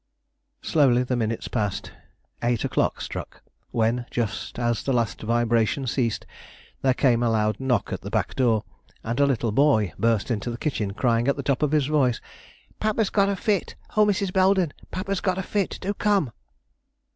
Slowly 0.63 1.03
the 1.03 1.15
minutes 1.15 1.47
passed; 1.47 1.91
eight 2.41 2.65
o'clock 2.65 3.01
struck, 3.01 3.43
when, 3.69 4.07
just 4.09 4.57
as 4.57 4.81
the 4.81 4.91
last 4.93 5.21
vibration 5.21 5.85
ceased, 5.85 6.25
there 6.81 6.95
came 6.95 7.21
a 7.21 7.29
loud 7.29 7.59
knock 7.59 7.93
at 7.93 8.01
the 8.01 8.09
back 8.09 8.33
door, 8.33 8.63
and 9.03 9.19
a 9.19 9.27
little 9.27 9.51
boy 9.51 9.93
burst 9.99 10.31
into 10.31 10.49
the 10.49 10.57
kitchen, 10.57 10.93
crying 10.95 11.27
at 11.27 11.35
the 11.35 11.43
top 11.43 11.61
of 11.61 11.71
his 11.71 11.85
voice: 11.85 12.19
"Papa's 12.79 13.11
got 13.11 13.29
a 13.29 13.35
fit! 13.35 13.75
Oh, 13.95 14.07
Mrs. 14.07 14.33
Belden! 14.33 14.73
papa's 14.89 15.21
got 15.21 15.37
a 15.37 15.43
fit; 15.43 15.77
do 15.81 15.93
come!" 15.93 16.31